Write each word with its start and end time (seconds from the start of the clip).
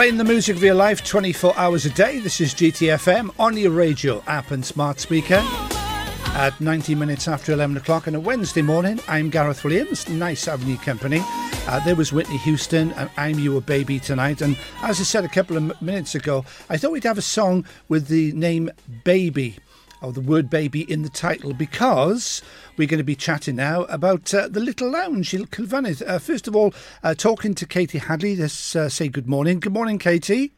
Playing 0.00 0.16
the 0.16 0.24
music 0.24 0.56
of 0.56 0.62
your 0.62 0.74
life 0.74 1.04
24 1.04 1.54
hours 1.58 1.84
a 1.84 1.90
day. 1.90 2.20
This 2.20 2.40
is 2.40 2.54
GTFM 2.54 3.34
on 3.38 3.54
your 3.58 3.70
radio 3.70 4.22
app 4.26 4.50
and 4.50 4.64
smart 4.64 4.98
speaker. 4.98 5.42
At 6.32 6.58
90 6.58 6.94
minutes 6.94 7.28
after 7.28 7.52
11 7.52 7.76
o'clock 7.76 8.08
on 8.08 8.14
a 8.14 8.20
Wednesday 8.20 8.62
morning, 8.62 8.98
I'm 9.08 9.28
Gareth 9.28 9.62
Williams. 9.62 10.08
Nice 10.08 10.46
having 10.46 10.68
you 10.68 10.78
company. 10.78 11.20
Uh, 11.22 11.84
there 11.84 11.96
was 11.96 12.14
Whitney 12.14 12.38
Houston 12.38 12.92
and 12.92 13.10
I'm 13.18 13.38
Your 13.40 13.60
Baby 13.60 13.98
tonight. 13.98 14.40
And 14.40 14.56
as 14.82 15.00
I 15.00 15.02
said 15.02 15.26
a 15.26 15.28
couple 15.28 15.58
of 15.58 15.82
minutes 15.82 16.14
ago, 16.14 16.46
I 16.70 16.78
thought 16.78 16.92
we'd 16.92 17.04
have 17.04 17.18
a 17.18 17.22
song 17.22 17.66
with 17.90 18.08
the 18.08 18.32
name 18.32 18.70
Baby 19.04 19.58
or 20.02 20.12
the 20.12 20.20
word 20.20 20.50
baby 20.50 20.90
in 20.90 21.02
the 21.02 21.08
title 21.08 21.52
because 21.52 22.42
we're 22.76 22.88
going 22.88 22.98
to 22.98 23.04
be 23.04 23.16
chatting 23.16 23.56
now 23.56 23.82
about 23.84 24.32
uh, 24.34 24.48
the 24.48 24.60
Little 24.60 24.90
Lounge 24.90 25.34
in 25.34 25.46
Cilfynydd. 25.46 26.06
Uh, 26.08 26.18
first 26.18 26.48
of 26.48 26.56
all, 26.56 26.72
uh, 27.02 27.14
talking 27.14 27.54
to 27.54 27.66
Katie 27.66 27.98
Hadley. 27.98 28.36
Let's 28.36 28.74
uh, 28.74 28.88
say 28.88 29.08
good 29.08 29.28
morning. 29.28 29.60
Good 29.60 29.72
morning, 29.72 29.98
Katie. 29.98 30.54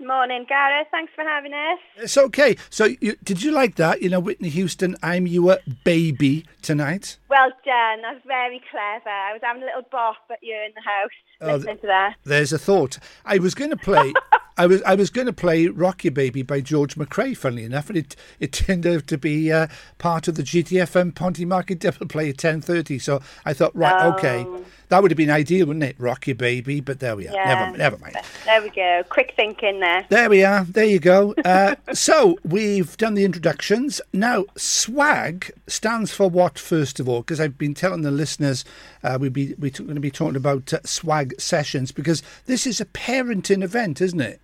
Morning, 0.00 0.44
Gareth. 0.48 0.88
Thanks 0.90 1.12
for 1.14 1.22
having 1.22 1.52
us. 1.52 1.78
It's 1.96 2.18
okay. 2.18 2.56
So, 2.70 2.86
you, 3.00 3.14
did 3.22 3.40
you 3.40 3.52
like 3.52 3.76
that? 3.76 4.02
You 4.02 4.08
know, 4.08 4.18
Whitney 4.18 4.48
Houston, 4.48 4.96
I'm 5.00 5.28
your 5.28 5.58
baby 5.84 6.44
tonight. 6.60 7.18
Well 7.30 7.50
done. 7.64 8.02
That's 8.02 8.26
very 8.26 8.60
clever. 8.68 9.08
I 9.08 9.32
was 9.32 9.40
having 9.44 9.62
a 9.62 9.66
little 9.66 9.86
bop 9.92 10.16
at 10.30 10.38
you 10.42 10.54
in 10.54 10.72
the 10.74 10.82
house 10.82 11.10
oh, 11.42 11.58
to 11.58 11.78
that. 11.82 12.16
There's 12.24 12.52
a 12.52 12.58
thought. 12.58 12.98
I 13.24 13.38
was 13.38 13.54
going 13.54 13.70
to 13.70 13.76
play. 13.76 14.12
I 14.56 14.66
was 14.66 14.82
I 14.82 14.94
was 14.94 15.10
going 15.10 15.26
to 15.26 15.32
play 15.32 15.66
"Rock 15.68 16.04
Your 16.04 16.12
Baby" 16.12 16.42
by 16.42 16.60
George 16.60 16.96
McCrae. 16.96 17.36
Funnily 17.36 17.64
enough, 17.64 17.88
and 17.88 17.98
it 17.98 18.16
it 18.38 18.52
turned 18.52 18.86
out 18.86 19.06
to 19.06 19.18
be 19.18 19.50
uh, 19.50 19.68
part 19.98 20.28
of 20.28 20.34
the 20.34 20.42
GTFM 20.42 21.14
Ponty 21.14 21.44
Market 21.44 21.78
Double 21.78 22.06
Play 22.06 22.30
at 22.30 22.38
ten 22.38 22.60
thirty. 22.60 22.98
So 22.98 23.20
I 23.44 23.54
thought, 23.54 23.74
right, 23.74 24.04
oh. 24.04 24.14
okay, 24.14 24.46
that 24.92 25.00
would 25.00 25.10
have 25.10 25.16
been 25.16 25.30
ideal, 25.30 25.66
wouldn't 25.66 25.84
it? 25.84 25.96
"Rock 25.98 26.26
Your 26.26 26.36
Baby," 26.36 26.80
but 26.80 27.00
there 27.00 27.16
we 27.16 27.26
are. 27.26 27.32
Yeah. 27.32 27.54
Never, 27.54 27.78
never 27.78 27.98
mind. 27.98 28.16
There 28.44 28.60
we 28.60 28.68
go. 28.68 29.02
Quick 29.08 29.32
thinking 29.34 29.80
there. 29.80 30.04
There 30.10 30.28
we 30.28 30.44
are. 30.44 30.64
There 30.64 30.84
you 30.84 30.98
go. 30.98 31.34
Uh, 31.44 31.76
so 31.94 32.38
we've 32.44 32.94
done 32.98 33.14
the 33.14 33.24
introductions. 33.24 34.02
Now, 34.12 34.44
swag 34.56 35.50
stands 35.66 36.12
for 36.12 36.28
what? 36.28 36.58
First 36.58 37.00
of 37.00 37.08
all, 37.08 37.20
because 37.20 37.40
I've 37.40 37.56
been 37.56 37.72
telling 37.72 38.02
the 38.02 38.10
listeners 38.10 38.66
uh, 39.02 39.16
we'll 39.18 39.30
be 39.30 39.54
we're 39.58 39.70
going 39.70 39.94
to 39.94 40.00
be 40.00 40.10
talking 40.10 40.36
about 40.36 40.72
uh, 40.74 40.80
swag 40.84 41.40
sessions 41.40 41.90
because 41.90 42.22
this 42.44 42.66
is 42.66 42.80
a 42.80 42.84
parenting 42.84 43.62
event, 43.62 44.00
isn't 44.00 44.20
it? 44.20 44.40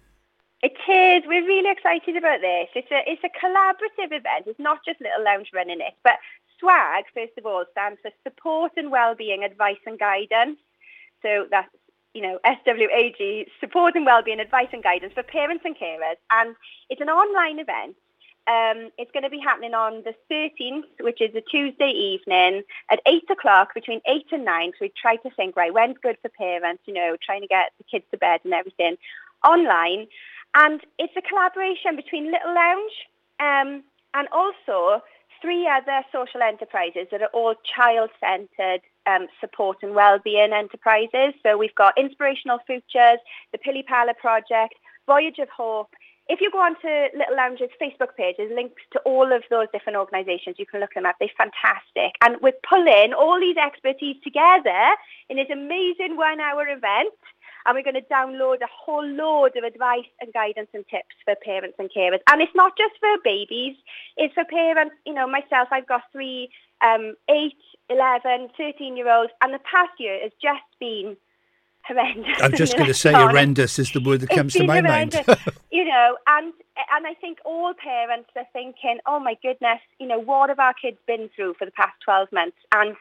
It 0.62 0.72
is. 0.88 1.22
We're 1.26 1.46
really 1.46 1.70
excited 1.70 2.16
about 2.16 2.40
this. 2.40 2.68
It's 2.74 2.90
a 2.90 3.02
it's 3.06 3.22
a 3.22 3.46
collaborative 3.46 4.16
event. 4.16 4.46
It's 4.46 4.58
not 4.58 4.78
just 4.84 5.00
Little 5.00 5.24
Lounge 5.24 5.50
running 5.54 5.80
it, 5.80 5.94
but 6.02 6.14
SWAG 6.60 7.04
first 7.14 7.36
of 7.38 7.46
all 7.46 7.64
stands 7.72 8.00
for 8.02 8.10
Support 8.24 8.72
and 8.76 8.90
Wellbeing 8.90 9.44
Advice 9.44 9.78
and 9.86 9.98
Guidance. 9.98 10.58
So 11.22 11.46
that's 11.50 11.68
you 12.14 12.22
know 12.22 12.38
SWAG 12.44 13.46
Support 13.60 13.96
and 13.96 14.06
Wellbeing 14.06 14.40
Advice 14.40 14.68
and 14.72 14.82
Guidance 14.82 15.12
for 15.14 15.22
parents 15.22 15.64
and 15.64 15.76
carers, 15.76 16.16
and 16.30 16.54
it's 16.90 17.00
an 17.00 17.08
online 17.08 17.58
event. 17.58 17.96
Um, 18.48 18.90
it's 18.96 19.10
going 19.12 19.24
to 19.24 19.30
be 19.30 19.40
happening 19.40 19.74
on 19.74 20.04
the 20.04 20.14
13th, 20.32 21.04
which 21.04 21.20
is 21.20 21.34
a 21.34 21.42
Tuesday 21.42 21.90
evening 21.90 22.62
at 22.90 22.98
8 23.04 23.24
o'clock, 23.30 23.74
between 23.74 24.00
8 24.06 24.24
and 24.32 24.46
9. 24.46 24.70
So 24.72 24.76
we 24.80 24.92
try 24.96 25.16
to 25.16 25.30
think, 25.36 25.54
right, 25.54 25.72
when's 25.72 25.98
good 26.02 26.16
for 26.22 26.30
parents, 26.30 26.82
you 26.86 26.94
know, 26.94 27.18
trying 27.22 27.42
to 27.42 27.46
get 27.46 27.72
the 27.76 27.84
kids 27.84 28.06
to 28.10 28.16
bed 28.16 28.40
and 28.44 28.54
everything 28.54 28.96
online. 29.46 30.06
And 30.54 30.80
it's 30.98 31.12
a 31.14 31.20
collaboration 31.20 31.94
between 31.94 32.32
Little 32.32 32.54
Lounge 32.54 32.92
um, 33.38 33.84
and 34.14 34.28
also 34.32 35.02
three 35.40 35.68
other 35.68 36.02
social 36.12 36.42
enterprises 36.42 37.06
that 37.10 37.22
are 37.22 37.30
all 37.32 37.54
child-centred 37.76 38.80
um, 39.06 39.26
support 39.40 39.78
and 39.82 39.94
well-being 39.94 40.52
enterprises. 40.52 41.34
So 41.42 41.56
we've 41.56 41.74
got 41.74 41.96
Inspirational 41.96 42.58
Futures, 42.66 43.20
the 43.52 43.58
Pili 43.58 43.84
Pala 43.86 44.14
Project, 44.14 44.74
Voyage 45.06 45.38
of 45.38 45.48
Hope. 45.48 45.90
If 46.28 46.42
you 46.42 46.50
go 46.50 46.58
onto 46.58 46.86
Little 47.16 47.36
Lounge's 47.36 47.70
Facebook 47.80 48.14
page, 48.14 48.34
there's 48.36 48.52
links 48.54 48.82
to 48.92 48.98
all 49.00 49.32
of 49.32 49.42
those 49.48 49.66
different 49.72 49.96
organisations. 49.96 50.56
You 50.58 50.66
can 50.66 50.80
look 50.80 50.92
them 50.94 51.06
up. 51.06 51.16
They're 51.18 51.30
fantastic. 51.38 52.12
And 52.20 52.36
we're 52.42 52.60
pulling 52.68 53.14
all 53.14 53.40
these 53.40 53.56
expertise 53.56 54.16
together 54.22 54.94
in 55.30 55.38
this 55.38 55.48
amazing 55.50 56.18
one-hour 56.18 56.68
event 56.68 57.14
and 57.68 57.76
we're 57.76 57.82
going 57.82 58.02
to 58.02 58.08
download 58.10 58.62
a 58.62 58.68
whole 58.72 59.06
load 59.06 59.54
of 59.54 59.62
advice 59.62 60.08
and 60.22 60.32
guidance 60.32 60.70
and 60.72 60.86
tips 60.88 61.14
for 61.26 61.34
parents 61.44 61.76
and 61.78 61.90
carers. 61.94 62.20
And 62.26 62.40
it's 62.40 62.54
not 62.54 62.72
just 62.78 62.94
for 62.98 63.14
babies, 63.22 63.76
it's 64.16 64.32
for 64.32 64.44
parents, 64.46 64.94
you 65.04 65.12
know, 65.12 65.28
myself, 65.28 65.68
I've 65.70 65.86
got 65.86 66.00
three, 66.10 66.48
um, 66.80 67.14
8, 67.28 67.52
11, 67.90 68.48
13 68.56 68.96
year 68.96 69.14
olds, 69.14 69.32
and 69.42 69.52
the 69.52 69.58
past 69.70 69.92
year 69.98 70.18
has 70.22 70.32
just 70.40 70.64
been 70.80 71.18
horrendous. 71.82 72.40
I'm 72.40 72.54
just 72.54 72.72
going 72.78 72.88
to 72.88 72.94
say 72.94 73.12
horrendous 73.12 73.78
is 73.78 73.92
the 73.92 74.00
word 74.00 74.22
that 74.22 74.30
comes 74.30 74.54
to 74.54 74.64
my 74.64 74.80
horrendous. 74.80 75.26
mind. 75.26 75.38
you 75.70 75.84
know, 75.84 76.16
and 76.26 76.54
and 76.90 77.06
I 77.06 77.12
think 77.20 77.38
all 77.44 77.74
parents 77.74 78.30
are 78.34 78.46
thinking, 78.54 78.98
oh 79.06 79.20
my 79.20 79.36
goodness, 79.42 79.80
you 80.00 80.06
know, 80.06 80.18
what 80.18 80.48
have 80.48 80.58
our 80.58 80.72
kids 80.72 80.96
been 81.06 81.28
through 81.36 81.54
for 81.58 81.66
the 81.66 81.72
past 81.72 81.92
12 82.04 82.28
months? 82.32 82.56
And 82.72 82.96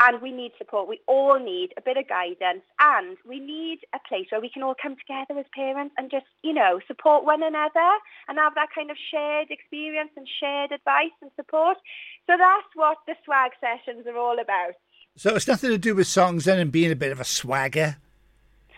and 0.00 0.22
we 0.22 0.30
need 0.30 0.52
support. 0.58 0.88
We 0.88 1.00
all 1.06 1.38
need 1.38 1.74
a 1.76 1.80
bit 1.80 1.96
of 1.96 2.08
guidance 2.08 2.62
and 2.80 3.16
we 3.26 3.40
need 3.40 3.80
a 3.94 3.98
place 4.08 4.26
where 4.30 4.40
we 4.40 4.48
can 4.48 4.62
all 4.62 4.76
come 4.80 4.96
together 4.96 5.38
as 5.38 5.46
parents 5.54 5.94
and 5.98 6.10
just, 6.10 6.26
you 6.42 6.54
know, 6.54 6.80
support 6.86 7.24
one 7.24 7.42
another 7.42 7.90
and 8.28 8.38
have 8.38 8.54
that 8.54 8.68
kind 8.74 8.90
of 8.90 8.96
shared 9.10 9.50
experience 9.50 10.10
and 10.16 10.26
shared 10.40 10.70
advice 10.70 11.14
and 11.20 11.30
support. 11.34 11.78
So 12.26 12.36
that's 12.38 12.70
what 12.74 12.98
the 13.06 13.14
swag 13.24 13.52
sessions 13.60 14.06
are 14.06 14.16
all 14.16 14.38
about. 14.38 14.74
So 15.16 15.34
it's 15.34 15.48
nothing 15.48 15.70
to 15.70 15.78
do 15.78 15.96
with 15.96 16.06
songs 16.06 16.44
then 16.44 16.60
and 16.60 16.70
being 16.70 16.92
a 16.92 16.96
bit 16.96 17.10
of 17.10 17.18
a 17.18 17.24
swagger? 17.24 17.96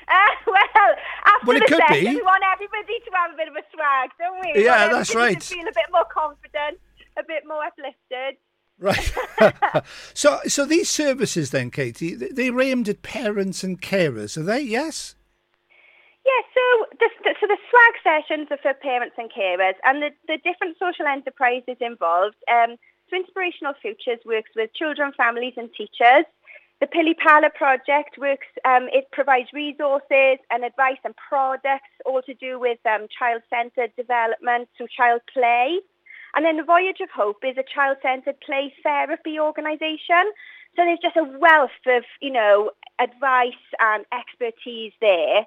Uh, 0.08 0.14
well, 0.46 0.94
after 1.26 1.46
well, 1.46 1.56
it 1.56 1.60
the 1.60 1.66
could 1.66 1.82
session, 1.86 2.04
be. 2.04 2.16
we 2.16 2.22
want 2.22 2.42
everybody 2.50 2.98
to 3.04 3.10
have 3.12 3.34
a 3.34 3.36
bit 3.36 3.48
of 3.48 3.54
a 3.56 3.64
swag, 3.74 4.10
don't 4.18 4.40
we? 4.40 4.64
Yeah, 4.64 4.88
that's 4.88 5.14
right. 5.14 5.42
Feel 5.42 5.68
a 5.68 5.76
bit 5.76 5.92
more 5.92 6.06
confident, 6.08 6.80
a 7.18 7.22
bit 7.22 7.44
more 7.46 7.62
uplifted. 7.62 8.40
Right. 8.80 9.12
so, 10.14 10.40
so 10.46 10.64
these 10.64 10.88
services 10.88 11.50
then, 11.50 11.70
Katie, 11.70 12.14
they're 12.14 12.60
aimed 12.60 12.88
at 12.88 13.02
parents 13.02 13.62
and 13.62 13.80
carers, 13.80 14.38
are 14.38 14.42
they? 14.42 14.60
Yes. 14.62 15.14
Yeah, 16.24 16.42
so 16.54 16.86
the, 16.98 17.34
so 17.40 17.46
the 17.46 17.58
swag 17.68 17.94
sessions 18.02 18.48
are 18.50 18.58
for 18.62 18.74
parents 18.74 19.16
and 19.18 19.30
carers, 19.30 19.74
and 19.84 20.02
the, 20.02 20.10
the 20.28 20.38
different 20.38 20.78
social 20.78 21.06
enterprises 21.06 21.76
involved. 21.80 22.36
Um, 22.50 22.76
so 23.10 23.16
Inspirational 23.16 23.74
Futures 23.82 24.20
works 24.24 24.50
with 24.56 24.72
children, 24.74 25.12
families, 25.16 25.54
and 25.56 25.68
teachers. 25.76 26.24
The 26.80 26.86
Pili 26.86 27.12
Pala 27.16 27.50
project 27.50 28.16
works. 28.16 28.46
Um, 28.64 28.88
it 28.92 29.04
provides 29.12 29.48
resources 29.52 30.38
and 30.50 30.64
advice 30.64 31.00
and 31.04 31.14
products, 31.16 31.92
all 32.06 32.22
to 32.22 32.32
do 32.34 32.58
with 32.58 32.78
um, 32.86 33.06
child-centered 33.18 33.92
development 33.96 34.68
through 34.76 34.88
child 34.96 35.20
play. 35.32 35.80
And 36.34 36.44
then 36.44 36.56
the 36.56 36.62
Voyage 36.62 37.00
of 37.00 37.10
Hope 37.10 37.42
is 37.44 37.56
a 37.58 37.64
child-centered 37.74 38.40
play 38.44 38.72
therapy 38.82 39.38
organisation. 39.38 40.32
So 40.76 40.84
there's 40.84 41.00
just 41.02 41.16
a 41.16 41.24
wealth 41.24 41.70
of, 41.86 42.04
you 42.20 42.30
know, 42.30 42.70
advice 43.00 43.64
and 43.80 44.04
expertise 44.12 44.92
there. 45.00 45.38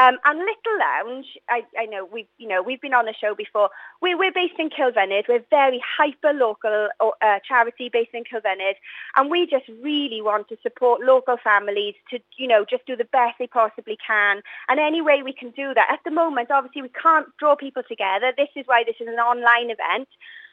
Um, 0.00 0.18
and 0.24 0.38
Little 0.38 0.78
Lounge, 0.80 1.26
I, 1.48 1.62
I, 1.78 1.86
know 1.86 2.08
we've, 2.10 2.26
you 2.38 2.48
know, 2.48 2.62
we've 2.62 2.80
been 2.80 2.94
on 2.94 3.04
the 3.04 3.14
show 3.18 3.34
before. 3.34 3.70
We, 4.00 4.14
we're 4.14 4.32
based 4.32 4.58
in 4.58 4.70
Cilfynydd. 4.70 5.28
We're 5.28 5.44
very 5.50 5.80
hyper 5.96 6.32
local 6.32 6.88
uh, 7.00 7.38
charity 7.46 7.90
based 7.92 8.10
in 8.14 8.24
Cilfynydd, 8.24 8.74
and 9.16 9.30
we 9.30 9.46
just 9.46 9.68
really 9.82 10.20
want 10.22 10.48
to 10.48 10.56
support 10.62 11.02
local 11.02 11.36
families 11.42 11.94
to, 12.10 12.18
you 12.36 12.48
know, 12.48 12.64
just 12.68 12.86
do 12.86 12.96
the 12.96 13.04
best 13.04 13.34
they 13.38 13.46
possibly 13.46 13.98
can. 14.04 14.42
And 14.68 14.80
any 14.80 15.02
way 15.02 15.22
we 15.22 15.32
can 15.32 15.50
do 15.50 15.74
that. 15.74 15.88
At 15.92 16.00
the 16.04 16.10
moment, 16.10 16.50
obviously, 16.50 16.82
we 16.82 16.90
can't 16.90 17.26
draw 17.38 17.54
people 17.54 17.82
together. 17.86 18.32
This 18.36 18.48
is 18.56 18.64
why 18.66 18.82
this 18.84 18.96
is 19.00 19.08
an 19.08 19.20
online 19.20 19.70
event. 19.70 20.08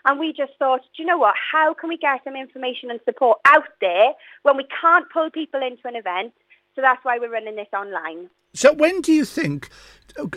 And 0.06 0.20
we 0.20 0.34
just 0.34 0.54
thought, 0.58 0.82
do 0.96 1.04
you 1.04 1.06
know 1.06 1.18
what? 1.18 1.36
How 1.52 1.74
can 1.74 1.90
we 1.90 1.98
get 1.98 2.24
some 2.24 2.36
information 2.36 2.90
and 2.90 3.00
support 3.06 3.40
out 3.46 3.68
there 3.82 4.14
when 4.44 4.58
we 4.58 4.66
can't 4.82 5.06
pull 5.12 5.30
people 5.30 5.62
into 5.62 5.88
an 5.88 5.96
event? 5.96 6.34
So 6.76 6.82
that's 6.82 7.04
why 7.04 7.20
we're 7.20 7.32
running 7.32 7.56
this 7.56 7.68
online. 7.74 8.30
So 8.54 8.74
when 8.74 9.02
do 9.02 9.12
you 9.12 9.26
think? 9.26 9.70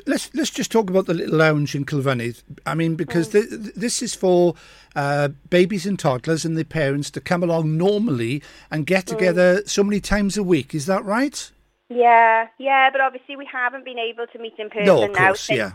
Let's 0.07 0.35
let's 0.35 0.51
just 0.51 0.71
talk 0.71 0.91
about 0.91 1.07
the 1.07 1.15
little 1.15 1.39
lounge 1.39 1.75
in 1.75 1.85
Cilfynydd. 1.85 2.43
I 2.67 2.75
mean, 2.75 2.95
because 2.95 3.29
mm. 3.29 3.33
the, 3.33 3.73
this 3.75 4.03
is 4.03 4.15
for 4.15 4.55
uh, 4.95 5.29
babies 5.49 5.87
and 5.87 5.99
toddlers 5.99 6.45
and 6.45 6.57
their 6.57 6.65
parents 6.65 7.11
to 7.13 7.21
come 7.21 7.43
along 7.43 7.79
normally 7.79 8.43
and 8.71 8.87
get 8.87 9.07
mm. 9.07 9.09
together 9.09 9.63
mm. 9.63 9.69
so 9.69 9.83
many 9.83 10.01
times 10.01 10.37
a 10.37 10.43
week. 10.43 10.75
Is 10.75 10.87
that 10.87 11.05
right? 11.05 11.51
Yeah, 11.89 12.49
yeah. 12.59 12.91
But 12.91 13.01
obviously, 13.01 13.37
we 13.37 13.49
haven't 13.51 13.85
been 13.85 13.99
able 13.99 14.27
to 14.27 14.39
meet 14.39 14.55
in 14.59 14.69
person 14.69 14.87
no, 14.87 15.05
of 15.05 15.13
now 15.13 15.33
since 15.35 15.59
yeah. 15.59 15.73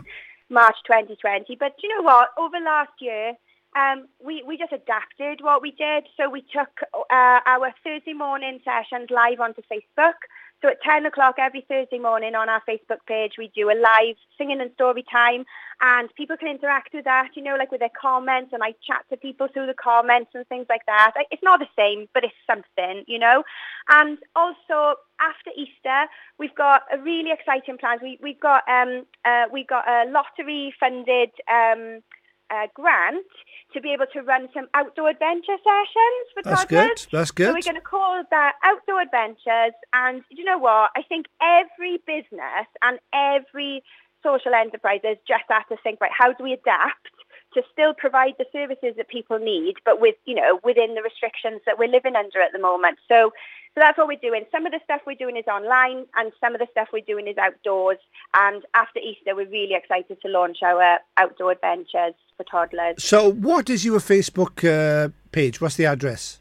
March 0.48 0.76
2020. 0.86 1.56
But 1.56 1.74
you 1.82 1.88
know 1.88 2.02
what? 2.02 2.28
Over 2.38 2.58
last 2.60 2.92
year, 3.00 3.32
um, 3.78 4.08
we, 4.24 4.42
we 4.46 4.56
just 4.56 4.72
adapted 4.72 5.40
what 5.40 5.62
we 5.62 5.70
did. 5.70 6.04
So 6.16 6.28
we 6.28 6.40
took 6.40 6.70
uh, 6.94 7.40
our 7.46 7.72
Thursday 7.84 8.12
morning 8.12 8.60
sessions 8.64 9.08
live 9.10 9.40
onto 9.40 9.62
Facebook. 9.70 10.18
So 10.60 10.68
at 10.68 10.82
10 10.82 11.06
o'clock 11.06 11.36
every 11.38 11.64
Thursday 11.68 12.00
morning 12.00 12.34
on 12.34 12.48
our 12.48 12.60
Facebook 12.68 13.06
page, 13.06 13.34
we 13.38 13.52
do 13.54 13.70
a 13.70 13.78
live 13.78 14.16
singing 14.36 14.60
and 14.60 14.72
story 14.72 15.04
time 15.10 15.44
and 15.80 16.12
people 16.16 16.36
can 16.36 16.48
interact 16.48 16.90
with 16.92 17.04
that, 17.04 17.28
you 17.36 17.42
know, 17.44 17.54
like 17.54 17.70
with 17.70 17.78
their 17.78 17.94
comments 17.94 18.50
and 18.52 18.60
I 18.64 18.74
chat 18.84 19.04
to 19.10 19.16
people 19.16 19.46
through 19.46 19.66
the 19.66 19.74
comments 19.74 20.30
and 20.34 20.44
things 20.48 20.66
like 20.68 20.84
that. 20.86 21.12
It's 21.30 21.44
not 21.44 21.60
the 21.60 21.70
same, 21.78 22.08
but 22.12 22.24
it's 22.24 22.34
something, 22.44 23.04
you 23.06 23.20
know. 23.20 23.44
And 23.88 24.18
also 24.34 24.98
after 25.20 25.50
Easter, 25.56 26.10
we've 26.40 26.54
got 26.56 26.82
a 26.92 26.98
really 26.98 27.30
exciting 27.30 27.78
plans. 27.78 28.00
We, 28.02 28.18
we've 28.20 28.40
got 28.40 28.64
um, 28.68 29.06
uh, 29.24 29.44
we've 29.52 29.68
got 29.68 29.88
a 29.88 30.10
lottery 30.10 30.74
funded 30.80 31.30
um, 31.48 32.02
uh, 32.50 32.66
grant 32.74 33.26
to 33.72 33.80
be 33.80 33.92
able 33.92 34.06
to 34.12 34.20
run 34.22 34.48
some 34.54 34.66
outdoor 34.74 35.10
adventure 35.10 35.56
sessions 35.62 36.24
for 36.34 36.42
That's 36.42 36.64
toddlers. 36.64 37.06
good. 37.06 37.18
That's 37.18 37.30
good. 37.30 37.46
So 37.48 37.52
we're 37.52 37.62
going 37.62 37.74
to 37.74 37.80
call 37.80 38.22
that 38.30 38.52
outdoor 38.64 39.02
adventures. 39.02 39.74
And 39.92 40.22
you 40.30 40.44
know 40.44 40.58
what? 40.58 40.90
I 40.96 41.02
think 41.08 41.26
every 41.42 41.98
business 42.06 42.66
and 42.82 42.98
every 43.12 43.82
social 44.22 44.54
enterprise 44.54 45.00
has 45.04 45.18
just 45.26 45.44
had 45.48 45.64
to 45.68 45.76
think, 45.82 46.00
right, 46.00 46.10
how 46.16 46.32
do 46.32 46.42
we 46.44 46.52
adapt 46.52 47.08
to 47.54 47.62
still 47.72 47.94
provide 47.94 48.34
the 48.38 48.46
services 48.52 48.94
that 48.96 49.08
people 49.08 49.38
need, 49.38 49.74
but 49.84 50.00
with, 50.00 50.16
you 50.26 50.34
know, 50.34 50.60
within 50.64 50.94
the 50.94 51.02
restrictions 51.02 51.60
that 51.66 51.78
we're 51.78 51.88
living 51.88 52.14
under 52.16 52.40
at 52.40 52.52
the 52.52 52.58
moment. 52.58 52.98
So, 53.08 53.32
so 53.74 53.80
that's 53.80 53.96
what 53.96 54.08
we're 54.08 54.18
doing. 54.18 54.44
Some 54.50 54.66
of 54.66 54.72
the 54.72 54.80
stuff 54.84 55.02
we're 55.06 55.14
doing 55.14 55.36
is 55.36 55.46
online 55.46 56.06
and 56.16 56.32
some 56.40 56.54
of 56.54 56.60
the 56.60 56.66
stuff 56.70 56.88
we're 56.92 57.00
doing 57.00 57.26
is 57.26 57.38
outdoors. 57.38 57.98
And 58.34 58.64
after 58.74 58.98
Easter, 58.98 59.34
we're 59.34 59.48
really 59.48 59.74
excited 59.74 60.20
to 60.20 60.28
launch 60.28 60.58
our 60.62 60.98
outdoor 61.16 61.52
adventures 61.52 62.14
for 62.36 62.44
toddlers. 62.44 63.02
So, 63.02 63.30
what 63.30 63.70
is 63.70 63.84
your 63.84 64.00
Facebook 64.00 64.64
uh, 64.64 65.10
page? 65.32 65.60
What's 65.60 65.76
the 65.76 65.86
address? 65.86 66.40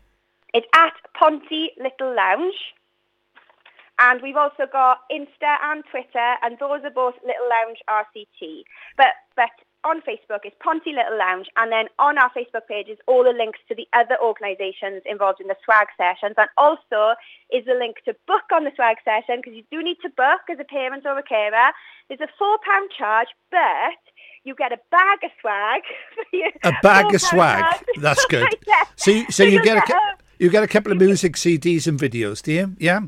It's 0.53 0.67
at 0.73 0.93
Ponty 1.17 1.71
Little 1.77 2.15
Lounge. 2.15 2.55
And 3.99 4.21
we've 4.21 4.37
also 4.37 4.67
got 4.71 4.99
Insta 5.11 5.57
and 5.63 5.83
Twitter, 5.89 6.35
and 6.43 6.57
those 6.59 6.83
are 6.83 6.91
both 6.91 7.15
Little 7.25 7.49
Lounge 7.49 7.79
RCT. 7.89 8.63
But 8.95 9.13
but 9.35 9.49
on 9.87 10.01
Facebook 10.01 10.43
is 10.45 10.51
Ponty 10.59 10.91
Little 10.91 11.17
Lounge, 11.17 11.47
and 11.55 11.71
then 11.71 11.85
on 11.97 12.17
our 12.17 12.29
Facebook 12.35 12.67
page 12.67 12.89
is 12.89 12.97
all 13.07 13.23
the 13.23 13.31
links 13.31 13.59
to 13.69 13.75
the 13.75 13.87
other 13.93 14.17
organisations 14.21 15.01
involved 15.05 15.39
in 15.39 15.47
the 15.47 15.55
swag 15.63 15.87
sessions, 15.95 16.35
and 16.37 16.49
also 16.57 17.15
is 17.51 17.63
the 17.65 17.73
link 17.73 17.95
to 18.03 18.13
book 18.27 18.43
on 18.51 18.65
the 18.65 18.71
swag 18.75 18.97
session 19.05 19.39
because 19.39 19.55
you 19.55 19.63
do 19.71 19.81
need 19.81 19.97
to 20.03 20.09
book 20.09 20.43
as 20.51 20.59
a 20.59 20.65
parent 20.65 21.05
or 21.05 21.17
a 21.17 21.23
carer. 21.23 21.71
There's 22.09 22.19
a 22.19 22.27
four 22.37 22.57
pound 22.67 22.91
charge, 22.91 23.29
but 23.49 23.99
you 24.43 24.55
get 24.55 24.73
a 24.73 24.79
bag 24.91 25.19
of 25.23 25.31
swag. 25.39 25.81
a 26.63 26.73
bag 26.83 27.15
of 27.15 27.21
swag. 27.21 27.63
Charge. 27.63 27.83
That's 28.01 28.25
good. 28.29 28.47
yeah. 28.67 28.83
So 28.97 29.11
you, 29.11 29.31
so 29.31 29.43
you 29.43 29.63
get 29.63 29.77
a 29.77 29.95
you 30.37 30.49
get 30.49 30.63
a 30.63 30.67
couple 30.67 30.91
of 30.91 30.97
music 30.99 31.35
CDs 31.35 31.87
and 31.87 31.97
videos, 31.97 32.41
do 32.43 32.51
you? 32.51 32.75
Yeah. 32.77 33.01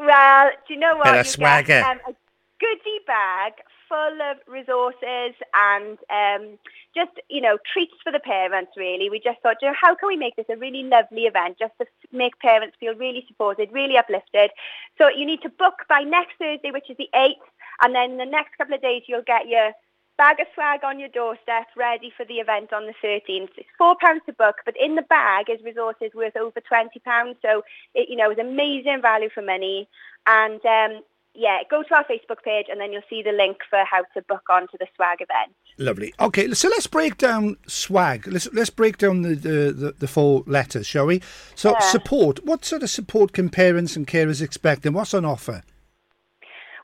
Well, 0.00 0.50
do 0.66 0.74
you 0.74 0.80
know 0.80 0.96
what? 0.96 1.04
Bit 1.04 1.20
of 1.20 1.26
swagger. 1.26 1.66
Get, 1.66 1.86
um, 1.86 1.98
a 2.08 2.14
goodie 2.60 3.02
bag 3.06 3.52
full 3.88 4.18
of 4.22 4.36
resources 4.46 5.34
and 5.54 5.98
um, 6.10 6.58
just, 6.94 7.12
you 7.28 7.40
know, 7.40 7.58
treats 7.72 7.94
for 8.02 8.12
the 8.12 8.20
parents, 8.20 8.72
really. 8.76 9.10
We 9.10 9.20
just 9.20 9.40
thought, 9.42 9.56
you 9.62 9.68
know, 9.68 9.74
how 9.80 9.94
can 9.94 10.08
we 10.08 10.16
make 10.16 10.36
this 10.36 10.46
a 10.50 10.56
really 10.56 10.82
lovely 10.82 11.22
event 11.22 11.58
just 11.58 11.72
to 11.78 11.86
make 12.12 12.38
parents 12.38 12.76
feel 12.78 12.94
really 12.94 13.24
supported, 13.28 13.72
really 13.72 13.96
uplifted? 13.96 14.50
So 14.98 15.08
you 15.08 15.26
need 15.26 15.42
to 15.42 15.48
book 15.48 15.84
by 15.88 16.00
next 16.00 16.34
Thursday, 16.38 16.70
which 16.70 16.90
is 16.90 16.96
the 16.96 17.08
8th, 17.14 17.46
and 17.82 17.94
then 17.94 18.16
the 18.16 18.24
next 18.24 18.56
couple 18.58 18.74
of 18.74 18.82
days 18.82 19.02
you'll 19.06 19.22
get 19.26 19.48
your 19.48 19.72
bag 20.16 20.40
of 20.40 20.46
swag 20.54 20.80
on 20.82 20.98
your 20.98 21.08
doorstep 21.10 21.66
ready 21.76 22.12
for 22.16 22.24
the 22.24 22.36
event 22.36 22.72
on 22.72 22.86
the 22.86 22.94
13th. 23.04 23.50
It's 23.56 23.68
£4 23.80 23.96
to 24.26 24.32
book, 24.32 24.56
but 24.64 24.74
in 24.80 24.94
the 24.94 25.02
bag 25.02 25.46
is 25.50 25.62
resources 25.62 26.10
worth 26.14 26.36
over 26.36 26.60
£20. 26.60 27.36
So, 27.42 27.62
it, 27.94 28.08
you 28.08 28.16
know, 28.16 28.30
it's 28.30 28.40
amazing 28.40 29.02
value 29.02 29.28
for 29.32 29.42
money. 29.42 29.88
And 30.26 30.64
um, 30.64 31.02
yeah, 31.36 31.58
go 31.70 31.82
to 31.82 31.94
our 31.94 32.04
Facebook 32.04 32.42
page 32.44 32.66
and 32.70 32.80
then 32.80 32.92
you'll 32.92 33.02
see 33.08 33.22
the 33.22 33.32
link 33.32 33.58
for 33.68 33.82
how 33.84 34.02
to 34.14 34.22
book 34.22 34.42
onto 34.50 34.78
the 34.78 34.86
swag 34.96 35.18
event. 35.20 35.54
Lovely. 35.78 36.14
Okay, 36.18 36.52
so 36.54 36.68
let's 36.68 36.86
break 36.86 37.18
down 37.18 37.56
swag. 37.66 38.26
Let's 38.26 38.48
let's 38.52 38.70
break 38.70 38.98
down 38.98 39.22
the 39.22 39.34
the, 39.34 39.72
the, 39.72 39.94
the 39.98 40.08
four 40.08 40.42
letters, 40.46 40.86
shall 40.86 41.06
we? 41.06 41.20
So 41.54 41.72
yeah. 41.72 41.80
support. 41.80 42.44
What 42.44 42.64
sort 42.64 42.82
of 42.82 42.90
support 42.90 43.32
can 43.32 43.50
parents 43.50 43.96
and 43.96 44.06
carers 44.06 44.40
expect, 44.40 44.86
and 44.86 44.94
what's 44.94 45.14
on 45.14 45.24
offer? 45.24 45.62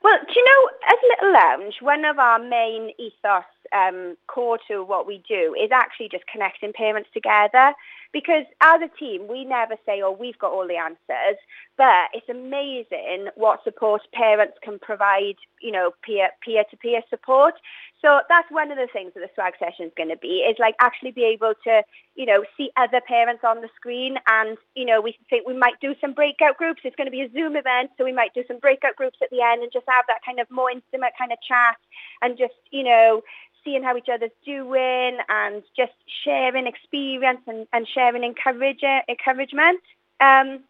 Well, 0.03 0.17
do 0.27 0.33
you 0.35 0.45
know, 0.45 0.69
as 0.89 0.97
Little 1.09 1.33
Lounge, 1.33 1.75
one 1.79 2.03
of 2.03 2.19
our 2.19 2.37
main 2.37 2.91
ethos 2.99 3.45
um, 3.73 4.15
core 4.27 4.59
to 4.67 4.83
what 4.83 5.07
we 5.07 5.23
do 5.27 5.55
is 5.59 5.71
actually 5.71 6.09
just 6.09 6.25
connecting 6.27 6.73
parents 6.73 7.09
together. 7.13 7.73
Because 8.13 8.45
as 8.61 8.79
a 8.81 8.97
team, 8.99 9.27
we 9.27 9.43
never 9.43 9.75
say, 9.87 10.01
oh, 10.03 10.11
we've 10.11 10.37
got 10.37 10.51
all 10.51 10.67
the 10.67 10.77
answers, 10.77 11.37
but 11.77 12.09
it's 12.13 12.29
amazing 12.29 13.29
what 13.35 13.63
support 13.63 14.03
parents 14.13 14.55
can 14.61 14.77
provide, 14.77 15.35
you 15.59 15.71
know, 15.71 15.91
peer, 16.03 16.29
peer-to-peer 16.45 17.01
support. 17.09 17.55
So 18.03 18.21
that's 18.29 18.51
one 18.51 18.69
of 18.69 18.77
the 18.77 18.87
things 18.93 19.13
that 19.15 19.21
the 19.21 19.29
swag 19.33 19.53
session 19.57 19.87
is 19.87 19.91
going 19.97 20.09
to 20.09 20.17
be, 20.17 20.45
is 20.45 20.57
like 20.59 20.75
actually 20.79 21.09
be 21.09 21.23
able 21.23 21.53
to, 21.63 21.81
you 22.13 22.27
know, 22.27 22.43
see 22.55 22.69
other 22.77 23.01
parents 23.01 23.43
on 23.43 23.61
the 23.61 23.69
screen 23.75 24.17
and, 24.27 24.59
you 24.75 24.85
know, 24.85 25.01
we 25.01 25.17
think 25.27 25.47
we 25.47 25.57
might 25.57 25.79
do 25.81 25.95
some 25.99 26.13
breakout 26.13 26.57
groups. 26.57 26.81
It's 26.83 26.95
going 26.95 27.07
to 27.07 27.11
be 27.11 27.21
a 27.21 27.31
Zoom 27.31 27.55
event, 27.55 27.91
so 27.97 28.03
we 28.03 28.13
might 28.13 28.35
do 28.35 28.43
some 28.47 28.59
breakout 28.59 28.95
groups 28.95 29.17
at 29.23 29.31
the 29.31 29.41
end 29.41 29.63
and 29.63 29.71
just 29.73 29.85
have 29.87 30.05
that 30.07 30.19
kind 30.23 30.39
of 30.39 30.51
more 30.51 30.69
intimate 30.69 31.13
kind 31.17 31.31
of 31.31 31.39
chat 31.41 31.77
and 32.21 32.37
just, 32.37 32.53
you 32.69 32.83
know, 32.83 33.23
seeing 33.63 33.81
how 33.81 33.95
each 33.95 34.09
other's 34.13 34.29
doing 34.43 35.17
and 35.29 35.63
just 35.73 35.93
sharing 36.25 36.67
experience 36.67 37.39
and, 37.47 37.65
and 37.71 37.87
sharing 37.87 38.02
encourage, 38.23 38.83
encouragement. 39.07 39.81
Um, 40.19 40.63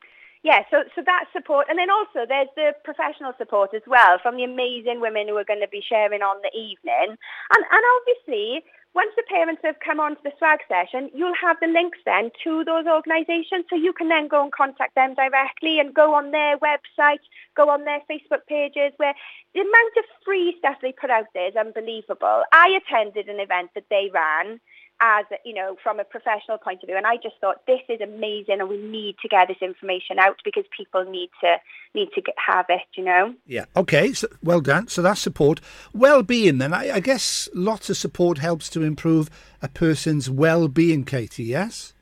yeah, 0.43 0.63
so 0.69 0.83
so 0.93 1.01
that 1.05 1.25
support, 1.31 1.67
and 1.69 1.79
then 1.79 1.89
also 1.89 2.27
there's 2.27 2.51
the 2.55 2.75
professional 2.83 3.31
support 3.37 3.73
as 3.73 3.81
well 3.87 4.19
from 4.21 4.35
the 4.35 4.43
amazing 4.43 4.99
women 4.99 5.27
who 5.27 5.37
are 5.37 5.47
going 5.47 5.61
to 5.61 5.71
be 5.71 5.81
sharing 5.81 6.21
on 6.21 6.35
the 6.43 6.51
evening, 6.51 7.15
and 7.15 7.63
and 7.71 7.83
obviously 7.95 8.63
once 8.93 9.11
the 9.15 9.23
parents 9.27 9.61
have 9.63 9.79
come 9.83 9.99
onto 9.99 10.21
the 10.21 10.31
swag 10.37 10.59
session, 10.67 11.09
you'll 11.15 11.33
have 11.33 11.57
the 11.59 11.67
links 11.67 11.97
then 12.05 12.29
to 12.43 12.63
those 12.63 12.85
organisations, 12.85 13.65
so 13.69 13.75
you 13.75 13.91
can 13.91 14.07
then 14.07 14.27
go 14.27 14.43
and 14.43 14.51
contact 14.51 14.93
them 14.93 15.15
directly 15.15 15.79
and 15.79 15.95
go 15.95 16.13
on 16.13 16.29
their 16.29 16.57
website, 16.59 17.23
go 17.57 17.69
on 17.69 17.85
their 17.85 18.01
Facebook 18.09 18.45
pages, 18.47 18.93
where 18.97 19.15
the 19.55 19.61
amount 19.61 19.97
of 19.97 20.05
free 20.23 20.55
stuff 20.59 20.77
they 20.81 20.91
put 20.91 21.09
out 21.09 21.25
there 21.33 21.47
is 21.47 21.55
unbelievable. 21.55 22.43
I 22.51 22.77
attended 22.77 23.29
an 23.29 23.39
event 23.39 23.71
that 23.73 23.89
they 23.89 24.11
ran 24.13 24.59
as, 25.03 25.25
you 25.43 25.53
know, 25.53 25.75
from 25.83 25.99
a 25.99 26.03
professional 26.05 26.57
point 26.57 26.81
of 26.81 26.87
view. 26.87 26.95
And 26.95 27.05
I 27.05 27.17
just 27.17 27.35
thought 27.41 27.65
this 27.67 27.81
is 27.89 27.99
amazing 27.99 28.61
and 28.61 28.69
we 28.69 28.77
need 28.77 29.17
to 29.21 29.27
get 29.27 29.49
this 29.49 29.57
information 29.61 30.17
out 30.17 30.37
because 30.45 30.63
people 30.75 31.03
need 31.03 31.29
to 31.41 31.57
need 31.93 32.09
to 32.15 32.21
get, 32.21 32.35
have 32.47 32.65
it, 32.69 32.81
you 32.95 33.03
know. 33.03 33.33
Yeah. 33.45 33.65
Okay. 33.75 34.13
So, 34.13 34.29
well 34.41 34.61
done. 34.61 34.87
So 34.87 35.01
that's 35.01 35.19
support. 35.19 35.59
Well-being 35.93 36.57
then. 36.57 36.73
I, 36.73 36.95
I 36.95 36.99
guess 37.01 37.49
lots 37.53 37.89
of 37.89 37.97
support 37.97 38.37
helps 38.37 38.69
to 38.69 38.81
improve 38.81 39.29
a 39.61 39.67
person's 39.67 40.29
well-being, 40.29 41.03
Katie, 41.03 41.43
yes? 41.43 41.93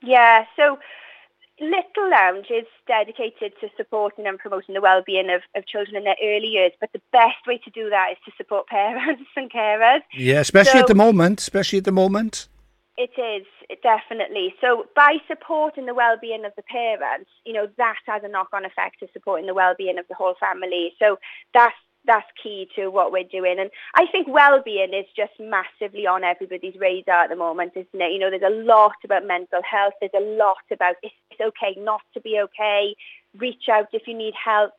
Yeah. 0.00 0.44
So 0.56 0.78
Little 1.60 2.10
Lounge 2.10 2.46
is 2.50 2.66
dedicated 2.86 3.52
to 3.60 3.68
supporting 3.76 4.26
and 4.26 4.38
promoting 4.38 4.74
the 4.74 4.80
well-being 4.80 5.30
of, 5.30 5.42
of 5.54 5.66
children 5.66 5.96
in 5.96 6.04
their 6.04 6.16
early 6.22 6.46
years, 6.46 6.72
but 6.80 6.90
the 6.92 7.00
best 7.12 7.46
way 7.46 7.58
to 7.58 7.70
do 7.70 7.90
that 7.90 8.12
is 8.12 8.18
to 8.24 8.32
support 8.36 8.66
parents 8.68 9.30
and 9.36 9.50
carers. 9.50 10.00
Yeah, 10.12 10.40
especially 10.40 10.72
so, 10.72 10.80
at 10.80 10.86
the 10.86 10.94
moment, 10.94 11.40
especially 11.40 11.78
at 11.78 11.84
the 11.84 11.92
moment. 11.92 12.48
It 12.96 13.10
is, 13.16 13.46
definitely. 13.82 14.54
So 14.60 14.86
by 14.96 15.18
supporting 15.28 15.86
the 15.86 15.94
well-being 15.94 16.44
of 16.44 16.52
the 16.56 16.62
parents, 16.62 17.30
you 17.44 17.52
know, 17.52 17.68
that 17.76 17.94
has 18.06 18.22
a 18.24 18.28
knock-on 18.28 18.64
effect 18.64 18.98
to 19.00 19.08
supporting 19.12 19.46
the 19.46 19.54
well-being 19.54 19.98
of 19.98 20.08
the 20.08 20.16
whole 20.16 20.34
family. 20.40 20.94
So 20.98 21.18
that's 21.54 21.76
that's 22.08 22.26
key 22.42 22.68
to 22.74 22.88
what 22.88 23.12
we're 23.12 23.22
doing. 23.22 23.56
And 23.60 23.70
I 23.94 24.06
think 24.10 24.26
well-being 24.26 24.94
is 24.94 25.04
just 25.14 25.34
massively 25.38 26.06
on 26.06 26.24
everybody's 26.24 26.74
radar 26.80 27.24
at 27.24 27.30
the 27.30 27.36
moment, 27.36 27.72
isn't 27.76 28.00
it? 28.00 28.12
You 28.12 28.18
know, 28.18 28.30
there's 28.30 28.42
a 28.42 28.64
lot 28.64 28.96
about 29.04 29.26
mental 29.26 29.60
health. 29.62 29.92
There's 30.00 30.10
a 30.16 30.36
lot 30.36 30.64
about 30.72 30.96
it's 31.02 31.14
okay 31.40 31.78
not 31.78 32.00
to 32.14 32.20
be 32.20 32.40
okay. 32.44 32.96
Reach 33.36 33.68
out 33.70 33.88
if 33.92 34.08
you 34.08 34.16
need 34.16 34.34
help. 34.34 34.72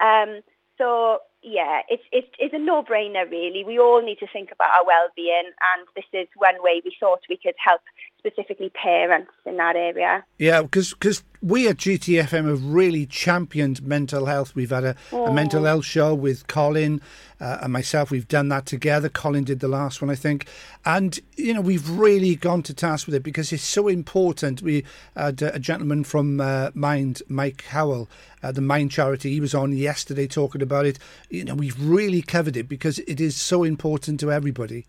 Um, 0.00 0.40
so 0.78 1.18
yeah, 1.42 1.80
it's, 1.88 2.02
it's, 2.12 2.28
it's 2.38 2.54
a 2.54 2.58
no-brainer 2.58 3.30
really. 3.30 3.64
We 3.64 3.78
all 3.78 4.02
need 4.02 4.18
to 4.18 4.26
think 4.32 4.50
about 4.52 4.70
our 4.78 4.86
well-being 4.86 5.50
and 5.74 5.86
this 5.96 6.04
is 6.12 6.28
one 6.36 6.56
way 6.60 6.82
we 6.84 6.94
thought 6.98 7.20
we 7.28 7.36
could 7.36 7.54
help 7.58 7.80
specifically 8.18 8.70
parents 8.70 9.32
in 9.44 9.56
that 9.56 9.76
area. 9.76 10.24
Yeah, 10.38 10.62
because 10.62 10.94
cause 10.94 11.24
we 11.42 11.68
at 11.68 11.76
GTFM 11.76 12.48
have 12.48 12.64
really 12.64 13.06
championed 13.06 13.82
mental 13.82 14.26
health. 14.26 14.54
We've 14.54 14.70
had 14.70 14.84
a, 14.84 14.96
a 15.12 15.32
mental 15.32 15.64
health 15.64 15.84
show 15.84 16.14
with 16.14 16.46
Colin 16.46 17.00
uh, 17.40 17.58
and 17.62 17.72
myself. 17.72 18.10
We've 18.10 18.28
done 18.28 18.48
that 18.48 18.66
together. 18.66 19.08
Colin 19.08 19.44
did 19.44 19.60
the 19.60 19.68
last 19.68 20.00
one, 20.00 20.10
I 20.10 20.14
think. 20.14 20.46
And, 20.84 21.18
you 21.36 21.54
know, 21.54 21.60
we've 21.60 21.88
really 21.88 22.36
gone 22.36 22.62
to 22.64 22.74
task 22.74 23.06
with 23.06 23.14
it 23.14 23.22
because 23.22 23.52
it's 23.52 23.62
so 23.62 23.88
important. 23.88 24.62
We 24.62 24.84
had 25.14 25.42
a 25.42 25.58
gentleman 25.58 26.04
from 26.04 26.40
uh, 26.40 26.70
Mind, 26.74 27.22
Mike 27.28 27.64
Howell, 27.64 28.08
uh, 28.42 28.52
the 28.52 28.60
Mind 28.60 28.90
charity. 28.90 29.32
He 29.32 29.40
was 29.40 29.54
on 29.54 29.72
yesterday 29.72 30.26
talking 30.26 30.62
about 30.62 30.86
it. 30.86 30.98
You 31.30 31.44
know, 31.44 31.54
we've 31.54 31.80
really 31.80 32.22
covered 32.22 32.56
it 32.56 32.68
because 32.68 32.98
it 33.00 33.20
is 33.20 33.36
so 33.36 33.62
important 33.62 34.20
to 34.20 34.32
everybody. 34.32 34.86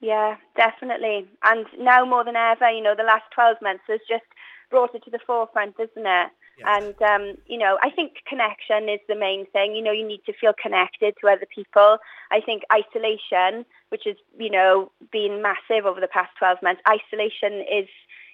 Yeah, 0.00 0.36
definitely. 0.56 1.26
And 1.42 1.66
now 1.78 2.04
more 2.04 2.24
than 2.24 2.36
ever, 2.36 2.70
you 2.70 2.82
know, 2.82 2.94
the 2.96 3.02
last 3.02 3.24
12 3.34 3.56
months 3.62 3.84
has 3.88 4.00
just 4.08 4.24
brought 4.70 4.94
it 4.94 5.04
to 5.04 5.10
the 5.10 5.18
forefront, 5.26 5.76
isn't 5.78 6.06
it? 6.06 6.30
Yeah. 6.58 6.76
And, 6.76 7.02
um, 7.02 7.36
you 7.46 7.58
know, 7.58 7.78
I 7.82 7.90
think 7.90 8.14
connection 8.26 8.88
is 8.88 9.00
the 9.08 9.14
main 9.14 9.46
thing. 9.52 9.74
You 9.74 9.82
know, 9.82 9.92
you 9.92 10.06
need 10.06 10.22
to 10.26 10.32
feel 10.32 10.52
connected 10.60 11.14
to 11.20 11.28
other 11.28 11.46
people. 11.54 11.98
I 12.30 12.40
think 12.40 12.62
isolation, 12.72 13.66
which 13.90 14.02
has, 14.06 14.16
you 14.38 14.50
know, 14.50 14.90
been 15.12 15.42
massive 15.42 15.84
over 15.84 16.00
the 16.00 16.08
past 16.08 16.30
12 16.38 16.58
months, 16.62 16.82
isolation 16.88 17.64
is 17.70 17.88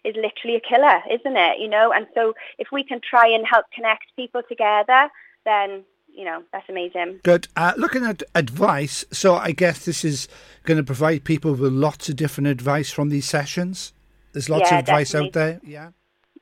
is 0.04 0.16
literally 0.16 0.56
a 0.56 0.60
killer, 0.60 1.00
isn't 1.08 1.36
it? 1.36 1.60
You 1.60 1.68
know, 1.68 1.92
and 1.94 2.08
so 2.12 2.34
if 2.58 2.68
we 2.72 2.82
can 2.82 3.00
try 3.08 3.28
and 3.28 3.46
help 3.46 3.66
connect 3.72 4.06
people 4.16 4.42
together, 4.48 5.08
then 5.44 5.84
you 6.14 6.24
know, 6.24 6.42
that's 6.52 6.68
amazing. 6.68 7.20
Good. 7.22 7.48
Uh, 7.56 7.72
looking 7.76 8.04
at 8.04 8.22
advice, 8.34 9.04
so 9.12 9.34
I 9.34 9.52
guess 9.52 9.84
this 9.84 10.04
is 10.04 10.28
going 10.64 10.76
to 10.76 10.84
provide 10.84 11.24
people 11.24 11.52
with 11.52 11.72
lots 11.72 12.08
of 12.08 12.16
different 12.16 12.48
advice 12.48 12.90
from 12.90 13.08
these 13.08 13.24
sessions. 13.24 13.92
There's 14.32 14.50
lots 14.50 14.70
yeah, 14.70 14.78
of 14.78 14.80
advice 14.80 15.12
definitely. 15.12 15.28
out 15.28 15.32
there. 15.32 15.60
Yeah. 15.64 15.88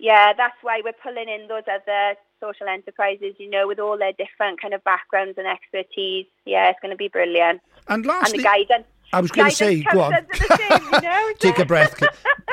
Yeah, 0.00 0.32
that's 0.32 0.56
why 0.62 0.80
we're 0.82 0.94
pulling 1.02 1.28
in 1.28 1.46
those 1.46 1.64
other 1.70 2.16
social 2.40 2.66
enterprises, 2.66 3.34
you 3.36 3.50
know, 3.50 3.68
with 3.68 3.78
all 3.78 3.98
their 3.98 4.12
different 4.12 4.58
kind 4.58 4.72
of 4.72 4.82
backgrounds 4.82 5.36
and 5.36 5.46
expertise. 5.46 6.24
Yeah, 6.46 6.70
it's 6.70 6.78
going 6.80 6.90
to 6.90 6.96
be 6.96 7.08
brilliant. 7.08 7.60
And 7.86 8.06
lastly, 8.06 8.38
and 8.38 8.40
the 8.40 8.44
guidance. 8.44 8.86
I 9.12 9.20
was 9.20 9.30
going 9.30 9.50
to 9.50 9.54
say, 9.54 9.82
go 9.92 10.00
on. 10.00 10.12
Same, 10.32 10.84
you 10.92 11.00
know? 11.02 11.32
Take 11.38 11.58
a 11.58 11.66
breath. 11.66 12.02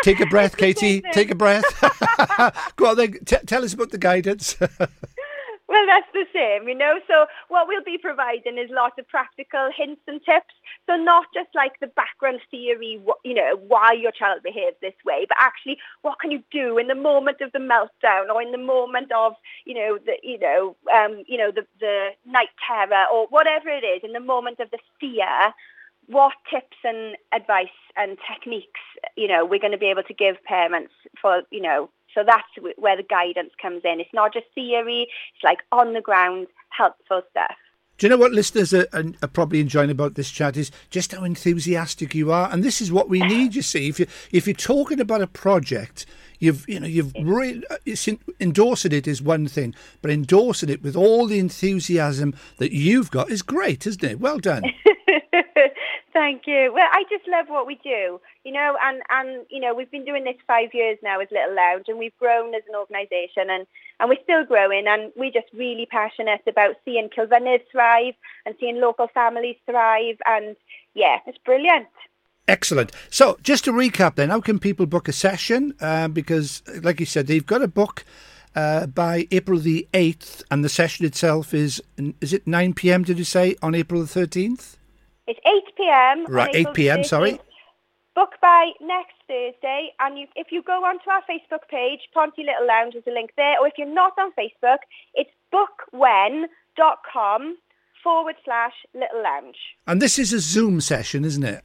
Take 0.04 0.20
a 0.20 0.25
breath, 0.25 0.58
Katie. 0.63 1.01
Take 1.13 1.32
a 1.32 1.36
breath. 1.36 1.63
go 2.75 2.88
on 2.88 2.98
then. 2.98 3.13
T- 3.24 3.38
tell 3.46 3.63
us 3.63 3.74
about 3.74 3.92
the 3.92 3.98
guidance. 3.98 4.58
Well, 5.78 5.86
that's 5.86 6.12
the 6.12 6.26
same, 6.34 6.68
you 6.68 6.74
know. 6.74 7.00
So 7.08 7.28
what 7.50 7.68
we'll 7.68 7.84
be 7.84 8.00
providing 8.00 8.58
is 8.58 8.68
lots 8.72 8.98
of 8.98 9.08
practical 9.08 9.70
hints 9.76 10.02
and 10.08 10.20
tips. 10.26 10.56
So 10.88 10.96
not 10.96 11.28
just 11.36 11.50
like 11.54 11.80
the 11.80 11.86
background 11.88 12.40
theory, 12.50 13.00
you 13.24 13.34
know, 13.36 13.58
why 13.68 13.92
your 13.94 14.12
child 14.12 14.42
behaves 14.42 14.76
this 14.82 14.96
way, 15.06 15.28
but 15.30 15.38
actually 15.40 15.78
what 16.02 16.20
can 16.20 16.32
you 16.32 16.42
do 16.52 16.80
in 16.80 16.88
the 16.88 16.96
moment 16.96 17.42
of 17.42 17.52
the 17.52 17.60
meltdown 17.60 18.34
or 18.34 18.42
in 18.42 18.52
the 18.52 18.58
moment 18.58 19.12
of, 19.12 19.34
you 19.66 19.76
know, 19.76 20.00
the, 20.04 20.14
you 20.24 20.40
know, 20.40 20.76
um, 20.92 21.24
you 21.28 21.38
know, 21.38 21.52
the, 21.52 21.66
the 21.80 22.10
night 22.26 22.50
terror 22.66 23.06
or 23.14 23.28
whatever 23.28 23.70
it 23.70 23.86
is, 23.86 24.02
in 24.04 24.14
the 24.14 24.20
moment 24.20 24.60
of 24.60 24.72
the 24.72 24.80
fear, 25.00 25.54
what 26.08 26.34
tips 26.50 26.78
and 26.84 27.18
advice 27.34 27.68
and 27.96 28.18
techniques, 28.28 28.82
you 29.16 29.28
know, 29.28 29.46
we're 29.46 29.60
going 29.60 29.74
to 29.74 29.78
be 29.78 29.92
able 29.92 30.04
to 30.04 30.14
give 30.14 30.44
parents 30.44 30.94
for, 31.22 31.44
you 31.52 31.62
know, 31.62 31.90
so 32.18 32.24
that's 32.26 32.48
where 32.78 32.98
the 32.98 33.04
guidance 33.04 33.52
comes 33.62 33.82
in. 33.84 34.00
It's 34.00 34.14
not 34.14 34.34
just 34.34 34.48
theory, 34.56 35.08
it's 35.36 35.44
like 35.44 35.60
on 35.72 35.94
the 35.94 36.02
ground, 36.02 36.48
helpful 36.70 37.22
stuff. 37.30 37.56
Do 38.00 38.06
you 38.06 38.10
know 38.10 38.18
what 38.18 38.32
listeners 38.32 38.74
are, 38.74 38.88
are, 38.94 39.28
probably 39.28 39.60
enjoying 39.60 39.90
about 39.90 40.16
this 40.16 40.30
chat 40.30 40.56
is 40.56 40.72
just 40.92 41.14
how 41.14 41.24
enthusiastic 41.24 42.14
you 42.14 42.32
are, 42.32 42.48
and 42.52 42.64
this 42.64 42.80
is 42.80 42.92
what 42.92 43.10
we 43.10 43.22
need. 43.22 43.56
You 43.56 43.64
see, 43.64 43.90
if 43.90 44.00
you 44.00 44.06
if 44.32 44.46
you're 44.46 44.54
talking 44.54 45.00
about 45.00 45.24
a 45.24 45.28
project, 45.28 46.06
you've 46.38 46.64
you 46.70 46.80
know 46.80 46.86
you've 46.86 47.12
really 47.20 47.64
uh, 47.72 48.14
endorsing 48.40 48.92
it 48.92 49.08
is 49.08 49.20
one 49.20 49.48
thing, 49.48 49.74
but 50.04 50.12
endorsing 50.12 50.70
it 50.70 50.84
with 50.84 50.96
all 50.96 51.26
the 51.26 51.40
enthusiasm 51.40 52.36
that 52.58 52.72
you've 52.72 53.10
got 53.10 53.32
is 53.32 53.42
great, 53.42 53.88
isn't 53.88 54.04
it? 54.04 54.20
Well 54.20 54.38
done. 54.38 54.64
Thank 56.18 56.48
you. 56.48 56.72
Well, 56.74 56.88
I 56.92 57.04
just 57.12 57.28
love 57.28 57.46
what 57.48 57.68
we 57.68 57.76
do, 57.84 58.20
you 58.44 58.52
know, 58.52 58.76
and, 58.82 59.04
and, 59.12 59.46
you 59.52 59.60
know, 59.60 59.76
we've 59.76 59.92
been 59.92 60.04
doing 60.04 60.24
this 60.24 60.34
five 60.48 60.70
years 60.74 60.98
now 61.04 61.20
as 61.20 61.28
Little 61.30 61.56
Lounge 61.56 61.86
and 61.90 62.00
we've 62.00 62.18
grown 62.18 62.56
as 62.56 62.64
an 62.68 62.74
organisation 62.74 63.52
and, 63.52 63.68
and 64.00 64.10
we're 64.10 64.24
still 64.24 64.44
growing 64.44 64.86
and 64.88 65.12
we're 65.16 65.30
just 65.30 65.46
really 65.54 65.86
passionate 65.86 66.42
about 66.48 66.74
seeing 66.84 67.10
Cilfynydd 67.16 67.70
thrive 67.72 68.16
and 68.48 68.56
seeing 68.60 68.82
local 68.82 69.08
families 69.14 69.58
thrive 69.68 70.16
and, 70.26 70.56
yeah, 70.96 71.20
it's 71.28 71.38
brilliant. 71.46 71.86
Excellent. 72.48 72.94
So, 73.12 73.38
just 73.44 73.66
to 73.66 73.72
recap 73.72 74.16
then, 74.16 74.32
how 74.32 74.42
can 74.42 74.58
people 74.58 74.88
book 74.88 75.08
a 75.08 75.14
session? 75.14 75.76
Um, 75.82 76.14
because, 76.14 76.64
like 76.82 77.00
you 77.00 77.06
said, 77.06 77.28
they've 77.28 77.46
got 77.46 77.62
a 77.62 77.68
book 77.68 78.04
uh, 78.56 78.88
by 78.88 79.28
April 79.30 79.60
the 79.60 79.88
8th 79.94 80.42
and 80.50 80.66
the 80.66 80.70
session 80.70 81.06
itself 81.06 81.54
is, 81.54 81.80
is 82.22 82.34
it 82.34 82.46
9pm, 82.46 83.06
did 83.06 83.20
you 83.20 83.24
say, 83.24 83.56
on 83.62 83.76
April 83.76 84.02
the 84.02 84.08
13th? 84.08 84.78
It's 85.28 85.40
8 85.46 85.76
p.m. 85.76 86.26
Right, 86.28 86.56
8 86.56 86.74
p.m. 86.74 87.04
Sorry. 87.04 87.40
Book 88.16 88.32
by 88.42 88.72
next 88.82 89.14
Thursday, 89.28 89.92
and 90.00 90.18
you, 90.18 90.26
if 90.36 90.52
you 90.52 90.64
go 90.64 90.84
onto 90.84 91.08
our 91.10 91.22
Facebook 91.30 91.68
page, 91.70 92.00
Ponty 92.14 92.44
Little 92.44 92.66
Lounge, 92.66 92.94
there's 92.94 93.06
a 93.06 93.12
link 93.12 93.32
there. 93.38 93.60
Or 93.60 93.68
if 93.68 93.74
you're 93.78 93.88
not 93.88 94.14
on 94.18 94.32
Facebook, 94.32 94.80
it's 95.14 95.30
bookwhen.com 95.54 97.58
forward 98.04 98.36
slash 98.44 98.74
Little 98.96 99.22
Lounge. 99.22 99.58
And 99.86 100.02
this 100.02 100.18
is 100.18 100.34
a 100.34 100.40
Zoom 100.40 100.82
session, 100.82 101.26
isn't 101.26 101.44
it? 101.44 101.64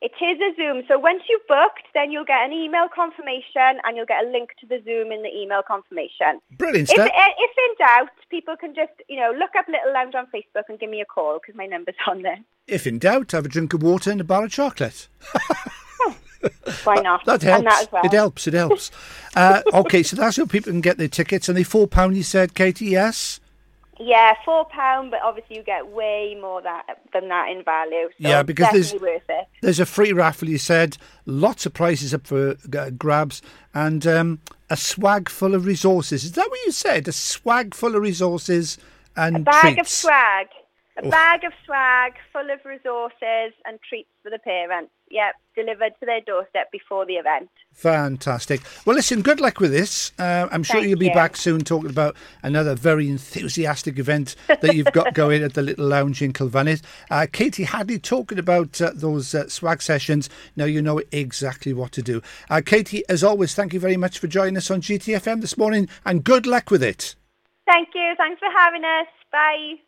It 0.00 0.12
is 0.22 0.38
a 0.40 0.54
Zoom. 0.56 0.82
So 0.86 0.98
once 0.98 1.22
you've 1.28 1.46
booked, 1.48 1.86
then 1.94 2.10
you'll 2.10 2.24
get 2.24 2.44
an 2.44 2.52
email 2.52 2.86
confirmation 2.94 3.82
and 3.84 3.96
you'll 3.96 4.06
get 4.06 4.24
a 4.24 4.30
link 4.30 4.50
to 4.60 4.66
the 4.66 4.80
Zoom 4.84 5.10
in 5.10 5.22
the 5.22 5.34
email 5.34 5.62
confirmation. 5.66 6.40
Brilliant 6.56 6.88
stuff. 6.88 7.06
If, 7.06 7.12
eh, 7.12 7.32
if 7.38 7.50
in 7.58 7.86
doubt, 7.86 8.10
people 8.30 8.56
can 8.56 8.74
just, 8.74 8.92
you 9.08 9.18
know, 9.18 9.32
look 9.36 9.50
up 9.58 9.66
Little 9.66 9.92
Lounge 9.92 10.14
on 10.14 10.26
Facebook 10.26 10.64
and 10.68 10.78
give 10.78 10.90
me 10.90 11.00
a 11.00 11.04
call 11.04 11.40
because 11.40 11.56
my 11.56 11.66
number's 11.66 11.96
on 12.06 12.22
there. 12.22 12.38
If 12.66 12.86
in 12.86 12.98
doubt, 12.98 13.32
have 13.32 13.46
a 13.46 13.48
drink 13.48 13.74
of 13.74 13.82
water 13.82 14.10
and 14.10 14.20
a 14.20 14.24
bar 14.24 14.44
of 14.44 14.52
chocolate. 14.52 15.08
Why 16.84 16.96
not? 16.96 17.24
That, 17.24 17.42
helps. 17.42 17.64
That 17.64 17.88
well. 17.92 18.04
It 18.04 18.12
helps. 18.12 18.46
It 18.46 18.54
helps. 18.54 18.90
uh, 19.36 19.62
okay, 19.72 20.02
so 20.02 20.16
that's 20.16 20.36
how 20.36 20.46
people 20.46 20.72
can 20.72 20.80
get 20.80 20.98
their 20.98 21.08
tickets. 21.08 21.48
And 21.48 21.58
they 21.58 21.64
£4, 21.64 22.14
you 22.14 22.22
said, 22.22 22.54
Katie, 22.54 22.86
yes? 22.86 23.40
Yeah, 24.00 24.34
four 24.44 24.64
pound, 24.66 25.10
but 25.10 25.20
obviously 25.22 25.56
you 25.56 25.62
get 25.62 25.88
way 25.88 26.36
more 26.40 26.62
that 26.62 26.84
than 27.12 27.28
that 27.28 27.48
in 27.50 27.64
value. 27.64 28.08
So 28.20 28.28
yeah, 28.28 28.42
because 28.42 28.72
there's 28.72 28.94
worth 28.94 29.22
it. 29.28 29.46
there's 29.60 29.80
a 29.80 29.86
free 29.86 30.12
raffle. 30.12 30.48
You 30.48 30.58
said 30.58 30.96
lots 31.26 31.66
of 31.66 31.74
prizes 31.74 32.14
up 32.14 32.26
for 32.26 32.56
uh, 32.76 32.90
grabs 32.90 33.42
and 33.74 34.06
um, 34.06 34.40
a 34.70 34.76
swag 34.76 35.28
full 35.28 35.54
of 35.54 35.66
resources. 35.66 36.24
Is 36.24 36.32
that 36.32 36.48
what 36.48 36.60
you 36.64 36.72
said? 36.72 37.08
A 37.08 37.12
swag 37.12 37.74
full 37.74 37.96
of 37.96 38.02
resources 38.02 38.78
and 39.16 39.36
a 39.36 39.40
bag 39.40 39.74
treats. 39.74 39.80
of 39.80 39.88
swag. 39.88 40.46
A 40.98 41.06
oh. 41.06 41.10
bag 41.10 41.44
of 41.44 41.52
swag 41.64 42.14
full 42.32 42.50
of 42.50 42.64
resources 42.64 43.52
and 43.64 43.78
treats 43.88 44.10
for 44.22 44.30
the 44.30 44.38
parents. 44.38 44.92
Yep, 45.10 45.34
delivered 45.54 45.92
to 46.00 46.06
their 46.06 46.20
doorstep 46.20 46.70
before 46.70 47.06
the 47.06 47.14
event. 47.14 47.48
Fantastic. 47.72 48.60
Well, 48.84 48.96
listen, 48.96 49.22
good 49.22 49.40
luck 49.40 49.60
with 49.60 49.70
this. 49.70 50.12
Uh, 50.18 50.48
I'm 50.50 50.62
sure 50.62 50.76
Thank 50.80 50.90
you'll 50.90 50.98
be 50.98 51.06
you. 51.06 51.14
back 51.14 51.36
soon 51.36 51.60
talking 51.60 51.90
about 51.90 52.16
another 52.42 52.74
very 52.74 53.08
enthusiastic 53.08 53.98
event 53.98 54.36
that 54.48 54.74
you've 54.74 54.92
got 54.92 55.14
going 55.14 55.42
at 55.42 55.54
the 55.54 55.62
Little 55.62 55.86
Lounge 55.86 56.20
in 56.20 56.32
Cilfynydd. 56.32 56.82
Uh, 57.10 57.26
Katie 57.30 57.64
Hadley 57.64 57.98
talking 57.98 58.38
about 58.38 58.80
uh, 58.80 58.92
those 58.94 59.34
uh, 59.34 59.48
swag 59.48 59.82
sessions. 59.82 60.28
Now 60.56 60.66
you 60.66 60.82
know 60.82 61.00
exactly 61.12 61.72
what 61.72 61.92
to 61.92 62.02
do. 62.02 62.22
Uh, 62.50 62.60
Katie, 62.64 63.02
as 63.08 63.24
always, 63.24 63.54
thank 63.54 63.72
you 63.72 63.80
very 63.80 63.96
much 63.96 64.18
for 64.18 64.26
joining 64.26 64.56
us 64.56 64.70
on 64.70 64.80
GTFM 64.80 65.40
this 65.40 65.56
morning 65.56 65.88
and 66.04 66.24
good 66.24 66.46
luck 66.46 66.70
with 66.70 66.82
it. 66.82 67.14
Thank 67.66 67.88
you. 67.94 68.14
Thanks 68.16 68.38
for 68.38 68.48
having 68.56 68.84
us. 68.84 69.06
Bye. 69.30 69.87